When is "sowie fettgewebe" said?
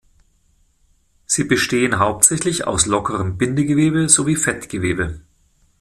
4.09-5.21